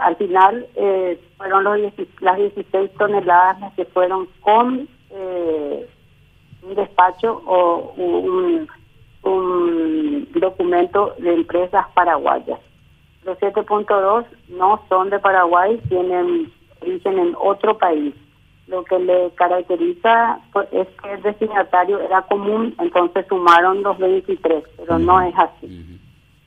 al 0.00 0.16
final 0.16 0.66
fueron 1.36 1.64
los 1.64 1.78
las 2.20 2.36
16 2.36 2.90
toneladas 2.98 3.60
las 3.60 3.74
que 3.74 3.84
fueron 3.86 4.28
con 4.40 4.88
un 6.62 6.74
despacho 6.74 7.42
o 7.46 7.92
un, 7.96 8.68
un 9.22 10.28
documento 10.34 11.14
de 11.18 11.34
empresas 11.34 11.86
paraguayas. 11.94 12.60
Los 13.24 13.38
7.2 13.38 14.24
no 14.50 14.80
son 14.88 15.10
de 15.10 15.18
Paraguay, 15.18 15.80
tienen 15.88 16.52
origen 16.80 17.18
en 17.18 17.36
otro 17.40 17.76
país. 17.76 18.14
Lo 18.68 18.84
que 18.84 18.98
le 18.98 19.30
caracteriza 19.34 20.40
pues, 20.52 20.68
es 20.72 20.88
que 21.02 21.12
el 21.12 21.22
destinatario 21.22 22.00
era 22.00 22.22
común, 22.22 22.74
entonces 22.78 23.26
sumaron 23.28 23.82
los 23.82 23.98
23, 23.98 24.64
pero 24.76 24.98
no 24.98 25.20
es 25.20 25.34
así. 25.36 25.95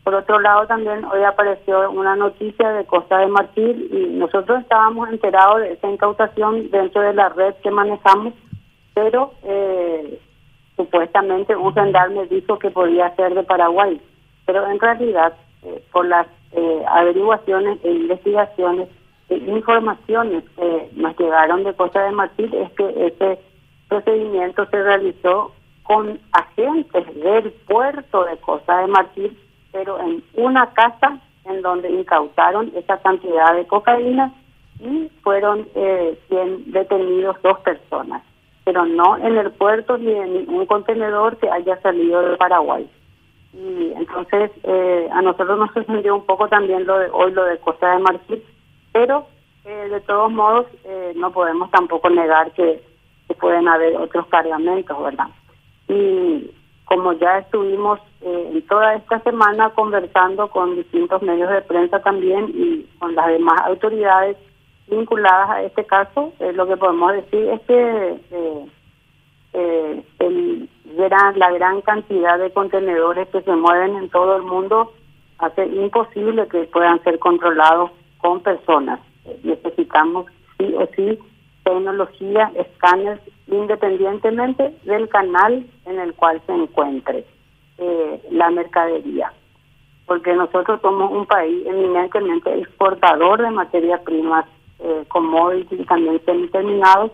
Por 0.09 0.17
otro 0.17 0.39
lado, 0.39 0.65
también 0.65 1.05
hoy 1.05 1.21
apareció 1.21 1.91
una 1.91 2.15
noticia 2.15 2.71
de 2.71 2.83
Costa 2.85 3.19
de 3.19 3.27
Marfil 3.27 3.89
y 3.93 4.07
nosotros 4.17 4.61
estábamos 4.61 5.07
enterados 5.07 5.61
de 5.61 5.73
esa 5.73 5.87
incautación 5.87 6.71
dentro 6.71 7.03
de 7.03 7.13
la 7.13 7.29
red 7.29 7.53
que 7.61 7.69
manejamos, 7.69 8.33
pero 8.95 9.33
eh, 9.43 10.19
supuestamente 10.75 11.55
un 11.55 11.75
gendarme 11.75 12.25
dijo 12.25 12.57
que 12.57 12.71
podía 12.71 13.15
ser 13.17 13.35
de 13.35 13.43
Paraguay, 13.43 14.01
pero 14.47 14.67
en 14.67 14.79
realidad 14.79 15.33
eh, 15.61 15.83
por 15.91 16.07
las 16.07 16.25
eh, 16.53 16.83
averiguaciones 16.87 17.77
e 17.83 17.91
investigaciones 17.91 18.89
e 19.29 19.35
informaciones 19.35 20.43
que 20.55 20.89
nos 20.95 21.15
llegaron 21.19 21.63
de 21.65 21.75
Costa 21.75 22.03
de 22.05 22.13
Marfil 22.13 22.51
es 22.55 22.71
que 22.71 23.05
ese 23.05 23.39
procedimiento 23.87 24.65
se 24.71 24.81
realizó 24.81 25.51
con 25.83 26.19
agentes 26.31 27.05
del 27.13 27.51
puerto 27.67 28.23
de 28.23 28.37
Costa 28.37 28.79
de 28.79 28.87
Marfil, 28.87 29.37
pero 29.79 29.97
en 29.97 30.21
una 30.33 30.73
casa 30.73 31.19
en 31.45 31.61
donde 31.61 31.89
incautaron 31.89 32.69
esa 32.75 32.97
cantidad 32.97 33.55
de 33.55 33.65
cocaína 33.65 34.33
y 34.77 35.09
fueron 35.23 35.69
eh, 35.73 36.19
detenidos 36.65 37.41
dos 37.41 37.59
personas, 37.59 38.21
pero 38.65 38.85
no 38.85 39.15
en 39.17 39.37
el 39.37 39.51
puerto 39.51 39.97
ni 39.97 40.11
en 40.11 40.33
ningún 40.33 40.65
contenedor 40.65 41.37
que 41.37 41.49
haya 41.49 41.79
salido 41.79 42.21
de 42.21 42.35
Paraguay. 42.35 42.89
Y 43.53 43.93
entonces 43.95 44.51
eh, 44.63 45.07
a 45.13 45.21
nosotros 45.21 45.57
nos 45.57 45.71
sorprendió 45.71 46.13
un 46.13 46.25
poco 46.25 46.49
también 46.49 46.85
lo 46.85 46.99
de 46.99 47.09
hoy, 47.13 47.31
lo 47.31 47.45
de 47.45 47.57
Costa 47.59 47.93
de 47.93 47.99
Marfil, 47.99 48.43
pero 48.91 49.27
eh, 49.63 49.87
de 49.89 50.01
todos 50.01 50.29
modos 50.29 50.65
eh, 50.83 51.13
no 51.15 51.31
podemos 51.31 51.71
tampoco 51.71 52.09
negar 52.09 52.51
que, 52.51 52.83
pueden 53.39 53.69
haber 53.69 53.95
otros 53.95 54.25
cargamentos, 54.27 55.01
¿verdad? 55.01 55.27
Y 55.87 56.51
como 56.89 57.13
ya 57.13 57.37
estuvimos 57.37 57.99
en 58.21 58.61
toda 58.63 58.95
esta 58.95 59.19
semana 59.19 59.69
conversando 59.69 60.49
con 60.49 60.75
distintos 60.75 61.21
medios 61.21 61.51
de 61.51 61.61
prensa 61.61 62.01
también 62.01 62.49
y 62.49 62.83
con 62.97 63.13
las 63.13 63.27
demás 63.27 63.61
autoridades 63.65 64.35
vinculadas 64.87 65.49
a 65.51 65.61
este 65.61 65.85
caso, 65.85 66.33
lo 66.39 66.67
que 66.67 66.77
podemos 66.77 67.13
decir 67.13 67.47
es 67.47 67.61
que 67.61 68.19
el 69.53 70.69
la 71.35 71.51
gran 71.51 71.81
cantidad 71.81 72.39
de 72.39 72.51
contenedores 72.51 73.27
que 73.29 73.41
se 73.41 73.55
mueven 73.55 73.95
en 73.95 74.09
todo 74.09 74.37
el 74.37 74.41
mundo 74.41 74.91
hace 75.37 75.67
imposible 75.67 76.47
que 76.47 76.63
puedan 76.63 77.01
ser 77.03 77.19
controlados 77.19 77.91
con 78.17 78.41
personas. 78.41 78.99
Necesitamos 79.43 80.25
sí 80.57 80.73
o 80.75 80.87
sí 80.95 81.19
tecnología, 81.63 82.51
escáneres, 82.55 83.21
independientemente 83.51 84.73
del 84.83 85.09
canal 85.09 85.65
en 85.85 85.99
el 85.99 86.13
cual 86.13 86.41
se 86.45 86.53
encuentre 86.53 87.25
eh, 87.77 88.21
la 88.31 88.49
mercadería. 88.49 89.31
Porque 90.05 90.33
nosotros 90.33 90.81
somos 90.81 91.11
un 91.11 91.25
país 91.25 91.65
eminentemente 91.65 92.59
exportador 92.59 93.41
de 93.41 93.51
materias 93.51 94.01
primas, 94.01 94.45
eh, 94.79 95.03
commodities 95.07 95.81
y 95.81 95.85
también 95.85 96.21
semi-terminados, 96.25 97.11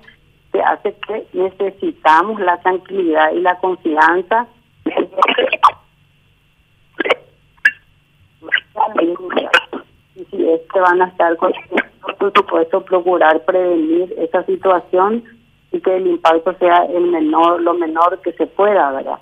hace 0.63 0.95
que 1.07 1.27
necesitamos 1.33 2.39
la 2.39 2.57
tranquilidad 2.61 3.31
y 3.33 3.41
la 3.41 3.57
confianza 3.59 4.47
y 10.15 10.25
si 10.25 10.49
es 10.49 10.61
que 10.71 10.79
van 10.79 11.01
a 11.01 11.07
estar 11.07 11.35
con 11.37 11.51
por 12.19 12.33
supuesto 12.33 12.81
procurar 12.81 13.43
prevenir 13.45 14.13
esa 14.17 14.43
situación 14.43 15.23
que 15.81 15.95
el 15.97 16.07
impacto 16.07 16.55
sea 16.59 16.85
el 16.85 17.07
menor 17.07 17.61
lo 17.61 17.73
menor 17.73 18.21
que 18.23 18.33
se 18.33 18.47
pueda 18.47 18.91
verdad 18.91 19.19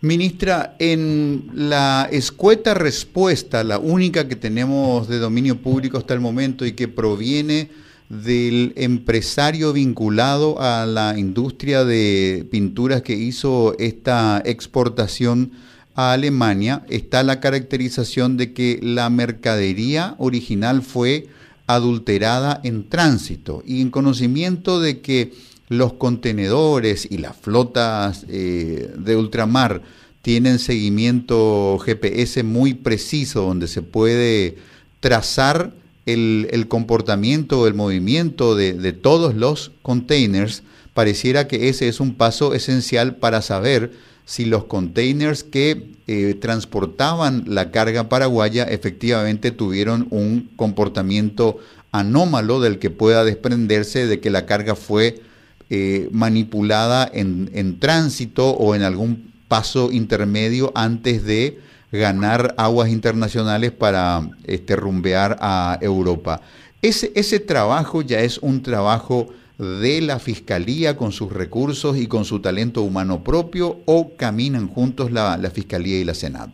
Ministra, 0.00 0.76
en 0.78 1.50
la 1.54 2.08
escueta 2.12 2.72
respuesta, 2.72 3.64
la 3.64 3.80
única 3.80 4.28
que 4.28 4.36
tenemos 4.36 5.08
de 5.08 5.18
dominio 5.18 5.56
público 5.56 5.98
hasta 5.98 6.14
el 6.14 6.20
momento 6.20 6.64
y 6.64 6.72
que 6.72 6.86
proviene 6.86 7.68
del 8.08 8.74
empresario 8.76 9.72
vinculado 9.72 10.60
a 10.60 10.86
la 10.86 11.18
industria 11.18 11.84
de 11.84 12.46
pinturas 12.48 13.02
que 13.02 13.14
hizo 13.14 13.74
esta 13.80 14.40
exportación 14.44 15.50
a 15.96 16.12
Alemania, 16.12 16.84
está 16.88 17.24
la 17.24 17.40
caracterización 17.40 18.36
de 18.36 18.52
que 18.52 18.78
la 18.80 19.10
mercadería 19.10 20.14
original 20.18 20.82
fue 20.82 21.26
adulterada 21.68 22.60
en 22.64 22.88
tránsito 22.88 23.62
y 23.64 23.80
en 23.80 23.90
conocimiento 23.90 24.80
de 24.80 25.00
que 25.00 25.32
los 25.68 25.92
contenedores 25.92 27.06
y 27.08 27.18
las 27.18 27.36
flotas 27.36 28.24
eh, 28.28 28.90
de 28.98 29.16
ultramar 29.16 29.82
tienen 30.22 30.58
seguimiento 30.58 31.78
GPS 31.78 32.42
muy 32.42 32.74
preciso 32.74 33.42
donde 33.42 33.68
se 33.68 33.82
puede 33.82 34.56
trazar 35.00 35.72
el, 36.06 36.66
comportamiento, 36.68 37.66
el 37.66 37.74
movimiento 37.74 38.56
de, 38.56 38.92
todos 38.94 39.34
los 39.34 39.72
containers, 39.82 40.62
pareciera 40.94 41.48
que 41.48 41.68
ese 41.68 41.86
es 41.88 42.00
un 42.00 42.14
paso 42.14 42.54
esencial 42.54 43.16
para 43.16 43.42
saber 43.42 43.92
si 44.28 44.44
los 44.44 44.64
containers 44.64 45.42
que 45.42 45.94
eh, 46.06 46.34
transportaban 46.38 47.44
la 47.46 47.70
carga 47.70 48.10
paraguaya 48.10 48.64
efectivamente 48.64 49.52
tuvieron 49.52 50.06
un 50.10 50.50
comportamiento 50.54 51.56
anómalo 51.92 52.60
del 52.60 52.78
que 52.78 52.90
pueda 52.90 53.24
desprenderse 53.24 54.06
de 54.06 54.20
que 54.20 54.28
la 54.28 54.44
carga 54.44 54.74
fue 54.74 55.22
eh, 55.70 56.10
manipulada 56.12 57.10
en, 57.10 57.50
en 57.54 57.80
tránsito 57.80 58.50
o 58.50 58.74
en 58.74 58.82
algún 58.82 59.32
paso 59.48 59.90
intermedio 59.92 60.72
antes 60.74 61.24
de 61.24 61.58
ganar 61.90 62.54
aguas 62.58 62.90
internacionales 62.90 63.72
para 63.72 64.28
este, 64.44 64.76
rumbear 64.76 65.38
a 65.40 65.78
Europa. 65.80 66.42
Ese, 66.82 67.12
ese 67.14 67.40
trabajo 67.40 68.02
ya 68.02 68.20
es 68.20 68.36
un 68.36 68.62
trabajo 68.62 69.30
de 69.58 70.00
la 70.00 70.20
Fiscalía 70.20 70.96
con 70.96 71.10
sus 71.10 71.32
recursos 71.32 71.96
y 71.96 72.06
con 72.06 72.24
su 72.24 72.40
talento 72.40 72.82
humano 72.82 73.24
propio 73.24 73.78
o 73.86 74.12
caminan 74.16 74.68
juntos 74.68 75.10
la, 75.10 75.36
la 75.36 75.50
Fiscalía 75.50 75.98
y 76.00 76.04
la 76.04 76.14
Senado? 76.14 76.52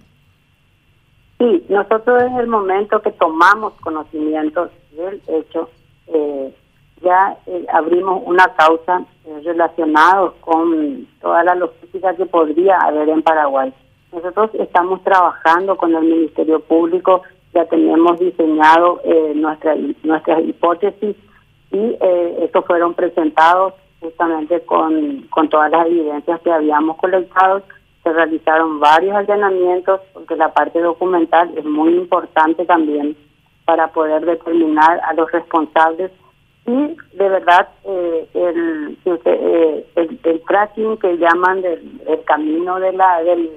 Sí, 1.38 1.64
nosotros 1.68 2.22
en 2.22 2.36
el 2.38 2.46
momento 2.46 3.02
que 3.02 3.10
tomamos 3.12 3.74
conocimiento 3.82 4.70
del 4.96 5.20
hecho, 5.28 5.68
eh, 6.06 6.54
ya 7.02 7.36
eh, 7.46 7.66
abrimos 7.72 8.22
una 8.24 8.46
causa 8.54 9.04
eh, 9.26 9.40
relacionada 9.44 10.32
con 10.40 11.06
toda 11.20 11.44
la 11.44 11.54
logística 11.54 12.14
que 12.14 12.24
podría 12.24 12.78
haber 12.78 13.08
en 13.10 13.22
Paraguay. 13.22 13.72
Nosotros 14.12 14.50
estamos 14.54 15.02
trabajando 15.02 15.76
con 15.76 15.94
el 15.94 16.04
Ministerio 16.04 16.60
Público, 16.60 17.22
ya 17.52 17.66
tenemos 17.66 18.18
diseñado 18.18 19.00
eh, 19.04 19.32
nuestra, 19.34 19.76
nuestras 20.02 20.42
hipótesis 20.44 21.16
y 21.70 21.96
eh, 22.00 22.38
estos 22.42 22.64
fueron 22.66 22.94
presentados 22.94 23.74
justamente 24.00 24.60
con, 24.62 25.22
con 25.30 25.48
todas 25.48 25.70
las 25.70 25.86
evidencias 25.86 26.40
que 26.40 26.52
habíamos 26.52 26.96
colectado. 26.98 27.62
Se 28.02 28.12
realizaron 28.12 28.80
varios 28.80 29.16
allanamientos 29.16 30.00
porque 30.12 30.36
la 30.36 30.52
parte 30.52 30.80
documental 30.80 31.56
es 31.56 31.64
muy 31.64 31.94
importante 31.94 32.64
también 32.66 33.16
para 33.64 33.88
poder 33.88 34.24
determinar 34.26 35.00
a 35.00 35.14
los 35.14 35.30
responsables 35.32 36.12
y 36.66 36.96
de 37.16 37.28
verdad 37.28 37.68
eh, 37.84 38.28
el, 38.34 38.98
eh, 39.04 39.86
el, 39.96 40.20
el, 40.22 40.42
tracking 40.42 40.96
que 40.98 41.18
llaman 41.18 41.60
del 41.60 42.00
el 42.06 42.24
camino 42.24 42.80
de 42.80 42.92
la 42.92 43.22
del 43.22 43.50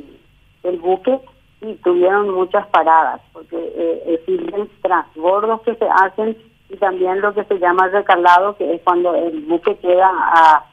el 0.63 0.77
buque 0.77 1.19
y 1.62 1.74
tuvieron 1.75 2.30
muchas 2.30 2.68
paradas, 2.68 3.21
porque 3.33 3.56
eh, 3.56 4.03
existen 4.07 4.69
transbordos 4.81 5.62
que 5.62 5.75
se 5.75 5.88
hacen 5.89 6.38
también 6.77 7.21
lo 7.21 7.33
que 7.33 7.44
se 7.44 7.59
llama 7.59 7.88
recalado, 7.88 8.56
que 8.57 8.75
es 8.75 8.81
cuando 8.83 9.13
el 9.15 9.41
buque 9.41 9.75
queda 9.77 10.09
a, 10.09 10.65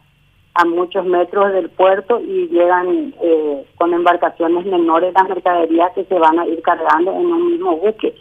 a 0.54 0.64
muchos 0.64 1.04
metros 1.04 1.52
del 1.52 1.70
puerto 1.70 2.20
y 2.20 2.48
llegan 2.48 3.14
eh, 3.20 3.66
con 3.76 3.92
embarcaciones 3.92 4.64
menores 4.66 5.12
las 5.14 5.28
mercaderías 5.28 5.92
que 5.94 6.04
se 6.04 6.18
van 6.18 6.38
a 6.38 6.46
ir 6.46 6.62
cargando 6.62 7.12
en 7.12 7.26
un 7.26 7.50
mismo 7.50 7.76
buque. 7.76 8.14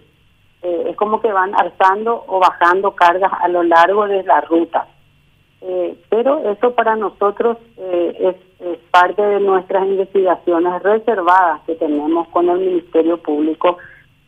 Eh, 0.63 0.85
es 0.89 0.95
como 0.95 1.21
que 1.21 1.31
van 1.31 1.53
alzando 1.55 2.23
o 2.27 2.39
bajando 2.39 2.91
cargas 2.95 3.31
a 3.39 3.47
lo 3.47 3.63
largo 3.63 4.07
de 4.07 4.23
la 4.23 4.41
ruta. 4.41 4.87
Eh, 5.65 5.95
pero 6.09 6.39
eso 6.51 6.75
para 6.75 6.97
nosotros 6.97 7.57
eh, 7.77 8.17
es, 8.19 8.35
parte 8.91 9.21
de 9.21 9.39
nuestras 9.39 9.85
investigaciones 9.87 10.83
reservadas 10.83 11.61
que 11.65 11.75
tenemos 11.75 12.27
con 12.29 12.47
el 12.47 12.59
Ministerio 12.59 13.17
Público 13.17 13.77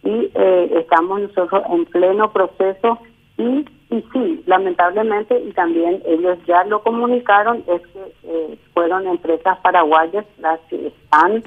y 0.04 0.30
eh, 0.34 0.72
estamos 0.80 1.22
nosotros 1.22 1.64
en 1.70 1.86
pleno 1.86 2.32
proceso 2.32 2.98
y, 3.38 3.66
y 3.90 4.02
sí, 4.14 4.44
lamentablemente, 4.46 5.40
y 5.40 5.52
también 5.52 6.02
ellos 6.06 6.38
ya 6.46 6.64
lo 6.66 6.82
comunicaron, 6.82 7.64
es 7.68 7.82
que 7.88 8.14
eh, 8.24 8.58
fueron 8.74 9.08
empresas 9.08 9.58
paraguayas 9.60 10.26
las 10.38 10.60
que 10.70 10.88
están 10.88 11.44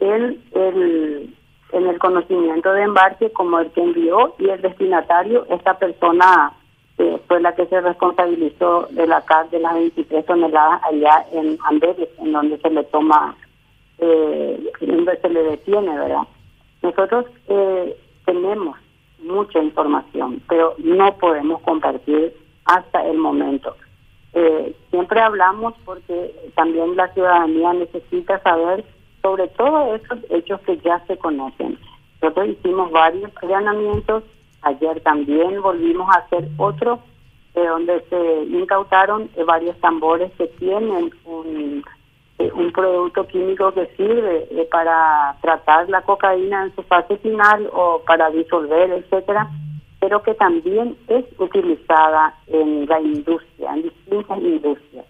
en 0.00 0.40
el, 0.52 1.34
en 1.72 1.86
el 1.86 1.98
conocimiento 1.98 2.72
de 2.72 2.82
embarque 2.82 3.30
como 3.32 3.58
el 3.60 3.70
que 3.70 3.82
envió 3.82 4.34
y 4.38 4.48
el 4.48 4.60
destinatario, 4.60 5.46
esta 5.48 5.78
persona 5.78 6.52
eh, 6.98 7.18
fue 7.26 7.40
la 7.40 7.54
que 7.54 7.66
se 7.66 7.80
responsabilizó 7.80 8.88
de 8.90 9.06
la 9.06 9.22
CAR 9.22 9.48
de 9.50 9.60
las 9.60 9.74
23 9.74 10.26
toneladas 10.26 10.82
allá 10.84 11.26
en 11.32 11.58
Amberes, 11.64 12.08
en 12.18 12.32
donde 12.32 12.58
se 12.58 12.70
le 12.70 12.84
toma, 12.84 13.34
eh, 13.98 14.70
donde 14.80 15.16
se 15.18 15.28
le 15.30 15.42
detiene, 15.42 15.98
¿verdad? 15.98 16.28
Nosotros 16.82 17.26
eh, 17.48 17.96
tenemos 18.26 18.76
mucha 19.22 19.62
información, 19.62 20.42
pero 20.48 20.74
no 20.78 21.16
podemos 21.18 21.60
compartir 21.62 22.34
hasta 22.64 23.06
el 23.06 23.18
momento. 23.18 23.76
Eh, 24.34 24.74
siempre 24.90 25.20
hablamos 25.20 25.74
porque 25.84 26.34
también 26.54 26.96
la 26.96 27.12
ciudadanía 27.12 27.72
necesita 27.74 28.40
saber 28.42 28.84
sobre 29.20 29.48
todo 29.48 29.94
esos 29.94 30.18
hechos 30.30 30.60
que 30.62 30.78
ya 30.78 31.04
se 31.06 31.16
conocen. 31.18 31.78
Nosotros 32.20 32.48
hicimos 32.48 32.90
varios 32.90 33.30
allanamientos, 33.42 34.24
ayer 34.62 35.00
también 35.00 35.60
volvimos 35.60 36.08
a 36.08 36.20
hacer 36.20 36.48
otro, 36.56 37.00
de 37.54 37.66
donde 37.66 38.00
se 38.08 38.44
incautaron 38.44 39.28
eh, 39.36 39.44
varios 39.44 39.78
tambores 39.80 40.32
que 40.38 40.46
tienen 40.46 41.10
un 41.24 41.78
eh, 41.78 41.82
un 42.50 42.72
producto 42.72 43.26
químico 43.26 43.72
que 43.72 43.86
sirve 43.96 44.46
eh, 44.50 44.68
para 44.70 45.36
tratar 45.40 45.88
la 45.88 46.02
cocaína 46.02 46.64
en 46.64 46.74
su 46.74 46.82
fase 46.82 47.16
final 47.18 47.68
o 47.72 48.02
para 48.06 48.30
disolver, 48.30 48.90
etcétera, 48.90 49.48
pero 50.00 50.22
que 50.22 50.34
también 50.34 50.96
es 51.08 51.24
utilizada 51.38 52.34
en 52.46 52.86
la 52.86 53.00
industria, 53.00 53.74
en 53.74 53.82
distintas 53.82 54.38
industrias. 54.38 55.06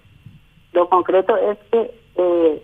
Lo 0.73 0.89
concreto 0.89 1.37
es 1.37 1.59
que 1.71 1.91
eh, 2.17 2.63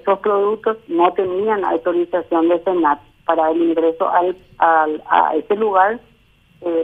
esos 0.00 0.18
productos 0.20 0.78
no 0.88 1.12
tenían 1.12 1.64
autorización 1.64 2.48
de 2.48 2.62
Senat 2.64 3.00
para 3.26 3.50
el 3.50 3.62
ingreso 3.62 4.08
al, 4.08 4.36
al, 4.58 5.02
a 5.10 5.34
ese 5.36 5.54
lugar. 5.56 6.00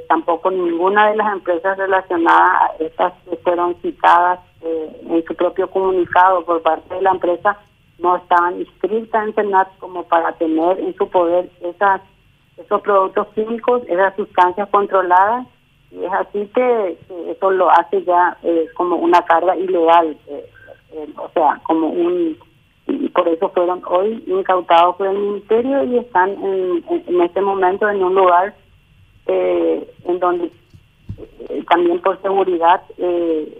tampoco 0.08 0.50
ninguna 0.50 1.10
de 1.10 1.16
las 1.16 1.32
empresas 1.32 1.76
relacionadas 1.78 2.70
a 2.70 2.74
estas 2.78 3.12
fueron 3.42 3.74
citadas 3.82 4.40
eh, 4.64 5.00
en 5.10 5.24
su 5.24 5.34
propio 5.34 5.68
comunicado 5.68 6.44
por 6.44 6.62
parte 6.62 6.94
de 6.94 7.02
la 7.02 7.10
empresa 7.10 7.58
no 7.98 8.16
estaban 8.16 8.60
inscritas 8.60 9.28
en 9.28 9.34
CENAT 9.34 9.76
como 9.78 10.04
para 10.04 10.32
tener 10.32 10.80
en 10.80 10.94
su 10.96 11.08
poder 11.08 11.50
esas 11.60 12.00
esos 12.56 12.80
productos 12.82 13.26
químicos, 13.34 13.82
esas 13.88 14.14
sustancias 14.16 14.68
controladas, 14.70 15.46
y 15.90 16.04
es 16.04 16.12
así 16.12 16.48
que, 16.54 16.98
eso 17.28 17.50
lo 17.50 17.70
hace 17.70 18.02
ya 18.04 18.36
eh, 18.42 18.66
como 18.74 18.96
una 18.96 19.22
carga 19.22 19.56
ilegal, 19.56 20.16
eh, 20.28 20.46
o 21.16 21.28
sea, 21.30 21.60
como 21.64 21.88
un... 21.88 22.36
Y 22.86 23.08
por 23.08 23.26
eso 23.26 23.48
fueron 23.48 23.82
hoy 23.86 24.22
incautados 24.26 24.96
por 24.96 25.06
el 25.06 25.18
Ministerio 25.18 25.84
y 25.84 25.98
están 25.98 26.30
en, 26.30 26.84
en, 27.06 27.20
este 27.22 27.40
momento 27.40 27.88
en 27.88 28.04
un 28.04 28.14
lugar 28.14 28.54
en 29.26 30.20
donde 30.20 30.50
también 31.70 31.98
por 32.00 32.20
seguridad 32.20 32.82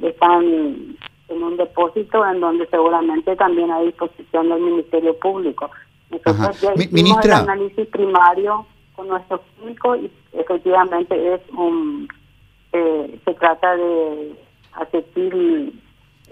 están 0.02 0.93
en 1.34 1.42
un 1.42 1.56
depósito 1.56 2.24
en 2.26 2.40
donde 2.40 2.66
seguramente 2.68 3.34
también 3.36 3.70
hay 3.70 3.86
disposición 3.86 4.48
del 4.48 4.60
Ministerio 4.60 5.16
Público. 5.18 5.70
Nosotros 6.10 6.60
ya 6.60 6.74
hicimos 6.74 7.24
el 7.24 7.32
análisis 7.32 7.86
primario 7.88 8.66
con 8.94 9.08
nuestro 9.08 9.42
químico 9.58 9.96
y 9.96 10.10
efectivamente 10.32 11.34
es 11.34 11.40
un 11.56 12.08
eh, 12.72 13.20
se 13.24 13.34
trata 13.34 13.76
de 13.76 14.34
acetil 14.72 15.80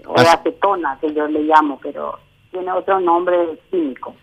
o 0.05 0.15
acetona 0.15 0.97
que 0.99 1.13
yo 1.13 1.27
le 1.27 1.43
llamo, 1.43 1.79
pero 1.81 2.19
tiene 2.51 2.71
otro 2.71 2.99
nombre 2.99 3.59
químico. 3.71 4.13